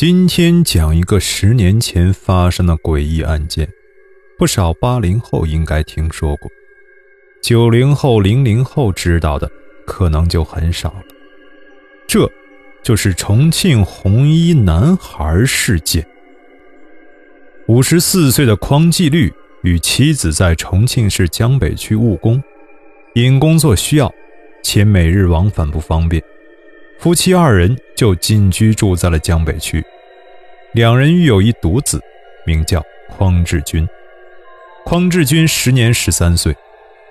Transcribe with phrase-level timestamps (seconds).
[0.00, 3.68] 今天讲一个十年前发生的诡异案件，
[4.38, 6.50] 不少八零后应该听说过，
[7.42, 9.46] 九零后、零零后知道的
[9.86, 11.02] 可能就很少了。
[12.08, 12.26] 这，
[12.82, 16.02] 就是重庆红衣男孩事件。
[17.66, 19.30] 五十四岁的匡纪律
[19.64, 22.42] 与妻子在重庆市江北区务工，
[23.12, 24.10] 因工作需要，
[24.64, 26.22] 且每日往返不方便。
[26.98, 29.82] 夫妻二人就近居住在了江北区，
[30.72, 32.00] 两人育有一独子，
[32.46, 33.86] 名叫匡志军。
[34.84, 36.56] 匡志军时年十三岁，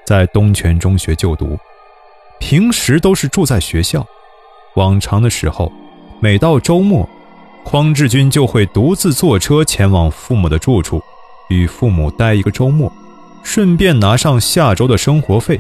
[0.05, 1.57] 在东泉中学就读，
[2.39, 4.05] 平时都是住在学校。
[4.75, 5.69] 往常的时候，
[6.21, 7.07] 每到周末，
[7.65, 11.01] 匡志军就会独自坐车前往父母的住处，
[11.49, 12.91] 与父母待一个周末，
[13.43, 15.59] 顺便拿上下周的生活费，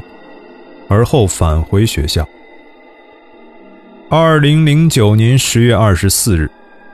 [0.87, 2.25] 而后返回学校。
[4.09, 6.49] 二零零九年十月二十四日，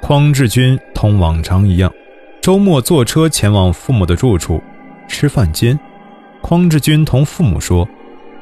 [0.08, 1.91] 匡志军同往常一样，
[2.40, 4.62] 周末坐车前往父母的住处。
[5.07, 5.80] 吃饭间，
[6.43, 7.90] 匡志军同父母说：“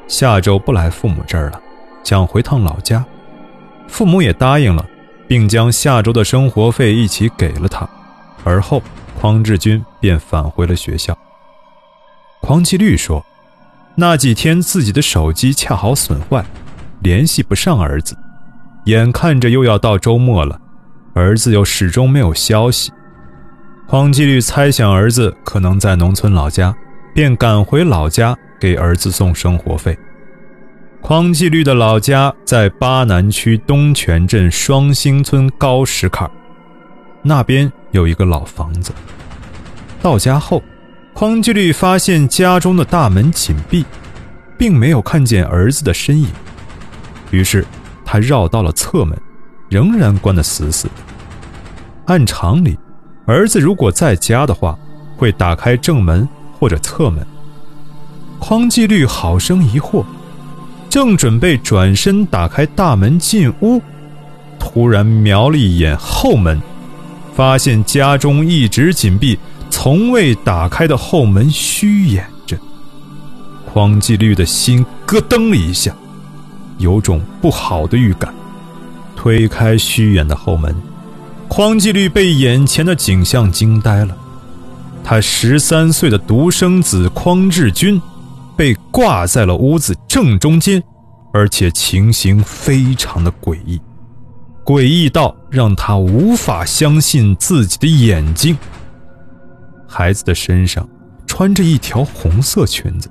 [0.06, 1.58] 下周不来父母这儿了，
[2.04, 3.02] 想回趟老家。”
[3.88, 4.84] 父母也答应了，
[5.26, 7.88] 并将下周的生活费一起给了他。
[8.44, 8.82] 而后，
[9.18, 11.16] 匡志军便返回了学校。
[12.42, 13.24] 匡纪律说
[13.96, 16.44] ：“那几天自己的手机恰好损坏，
[17.00, 18.14] 联系不上儿子。”
[18.84, 20.60] 眼看着又要到周末了，
[21.14, 22.92] 儿子又始终没有消息。
[23.86, 26.74] 匡纪律猜想儿子可能在农村老家，
[27.14, 29.96] 便赶回老家给儿子送生活费。
[31.00, 36.30] 匡纪律的老家在巴南区东泉镇双星村高石坎
[37.22, 38.92] 那边有一个老房子。
[40.02, 40.62] 到家后，
[41.12, 43.84] 匡纪律发现家中的大门紧闭，
[44.58, 46.28] 并没有看见儿子的身影，
[47.30, 47.64] 于是。
[48.06, 49.18] 他绕到了侧门，
[49.68, 50.94] 仍然关得死死的。
[52.06, 52.78] 按常理，
[53.26, 54.78] 儿子如果在家的话，
[55.16, 57.26] 会打开正门或者侧门。
[58.38, 60.04] 匡纪律好生疑惑，
[60.90, 63.80] 正准备转身打开大门进屋，
[64.58, 66.60] 突然瞄了一眼后门，
[67.34, 69.38] 发现家中一直紧闭、
[69.70, 72.58] 从未打开的后门虚掩着。
[73.72, 75.94] 匡纪律的心咯噔了一下。
[76.78, 78.34] 有种不好的预感，
[79.24, 80.76] 推开虚掩的后门，
[81.48, 84.14] 匡纪律被眼前的景象惊呆了。
[85.02, 87.98] 他十三岁的独生子匡志军，
[88.54, 90.82] 被挂在了屋子正中间，
[91.32, 93.80] 而且情形非常的诡异，
[94.62, 98.54] 诡异到让他无法相信自己的眼睛。
[99.88, 100.86] 孩子的身上
[101.26, 103.10] 穿着一条红色裙子，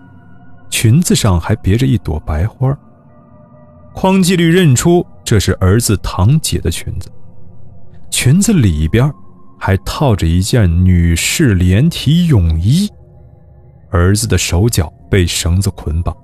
[0.69, 2.71] 裙子上还别着一朵白花。
[3.93, 7.09] 匡纪律认出这是儿子堂姐的裙子，
[8.09, 9.11] 裙子里边
[9.57, 12.89] 还套着一件女士连体泳衣。
[13.91, 16.15] 儿子的手脚被绳子捆绑，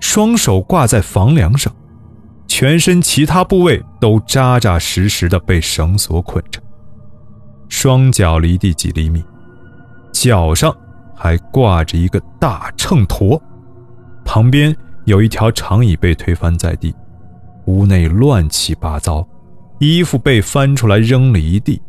[0.00, 1.72] 双手挂在房梁上，
[2.48, 6.60] 全身其他部位都扎扎实实的被绳索捆着，
[7.68, 9.24] 双脚离地几厘米，
[10.12, 10.76] 脚上
[11.14, 13.40] 还挂着一个大秤砣，
[14.24, 14.76] 旁边。
[15.06, 16.92] 有一条长椅被推翻在地，
[17.66, 19.24] 屋内乱七八糟，
[19.78, 21.80] 衣服被翻出来扔了一地，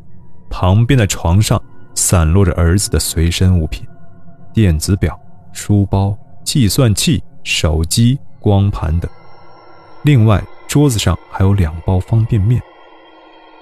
[0.51, 1.59] 旁边的床上
[1.95, 3.83] 散落着儿子的随身物品，
[4.53, 5.19] 电子表、
[5.51, 9.09] 书包、计算器、手机、光盘等。
[10.03, 12.61] 另外，桌子上还有两包方便面。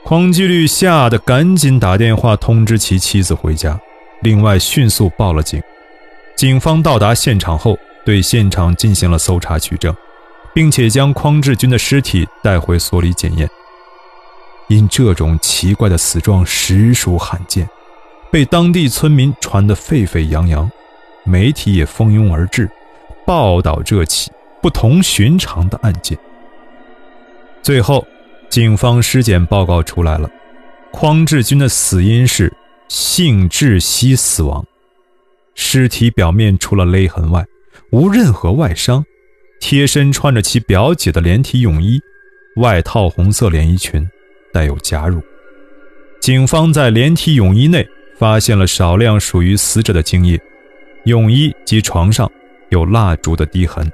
[0.04, 3.80] 匡纪律吓得赶紧打电话通知其妻子回家，
[4.22, 5.64] 另外迅速报了警。
[6.36, 7.80] 警方到达现场后。
[8.06, 9.94] 对现场进行了搜查取证，
[10.54, 13.50] 并且将匡志军的尸体带回所里检验。
[14.68, 17.68] 因这种奇怪的死状实属罕见，
[18.32, 20.72] 被当地村民传得沸沸扬扬，
[21.24, 22.70] 媒体也蜂拥而至，
[23.26, 26.18] 报道这起不同寻常的案件。
[27.62, 28.06] 最后，
[28.50, 30.30] 警方尸检报告出来了，
[30.92, 32.54] 匡志军的死因是
[32.88, 34.66] 性窒息死亡，
[35.54, 37.46] 尸体表面除了勒痕外，
[37.96, 39.06] 无任何外伤，
[39.62, 42.02] 贴身穿着其表姐的连体泳衣，
[42.58, 44.06] 外套红色连衣裙，
[44.52, 45.22] 带有假乳。
[46.20, 47.88] 警方在连体泳衣内
[48.18, 50.38] 发现了少量属于死者的精液，
[51.06, 52.30] 泳衣及床上
[52.68, 53.90] 有蜡烛的滴痕。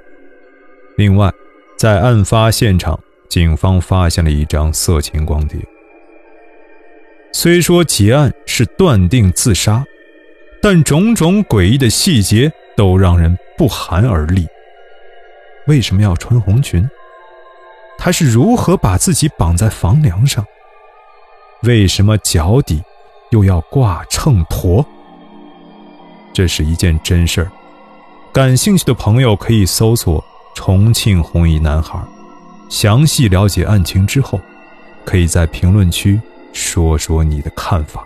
[0.96, 1.30] 另外，
[1.78, 2.98] 在案发现场，
[3.28, 5.60] 警方发现了一张色情光碟。
[7.32, 9.84] 虽说结案是断定自杀，
[10.62, 13.36] 但种种诡异的细节都让人。
[13.54, 14.44] 不寒而栗。
[15.68, 16.88] 为什么要穿红裙？
[17.96, 20.44] 他是如何把自己绑在房梁上？
[21.62, 22.82] 为什么脚底
[23.30, 24.84] 又要挂秤砣？
[26.32, 27.52] 这是一件真事儿。
[28.32, 30.24] 感兴趣的朋友可以搜索
[30.56, 32.02] “重庆红衣男孩”，
[32.68, 34.40] 详细了解案情之后，
[35.04, 36.20] 可以在评论区
[36.52, 38.04] 说说你的看法。